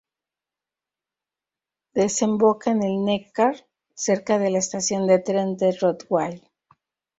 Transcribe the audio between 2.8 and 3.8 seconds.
el Neckar